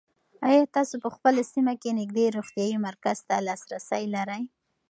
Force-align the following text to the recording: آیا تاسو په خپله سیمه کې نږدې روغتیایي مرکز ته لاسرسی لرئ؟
آیا 0.47 0.63
تاسو 0.75 0.95
په 1.03 1.09
خپله 1.15 1.41
سیمه 1.53 1.73
کې 1.81 1.97
نږدې 1.99 2.25
روغتیایي 2.37 2.77
مرکز 2.87 3.17
ته 3.29 3.35
لاسرسی 3.47 4.03
لرئ؟ 4.15 4.43